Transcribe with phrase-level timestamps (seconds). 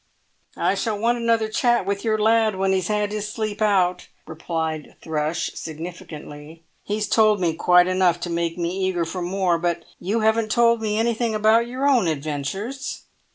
[0.57, 4.95] "I shall want another chat with your lad when he's had his sleep out," replied
[4.99, 9.59] Thrush, significantly; "he's told me quite enough to make me eager for more.
[9.59, 13.03] But you haven't told me anything about your own adventures?"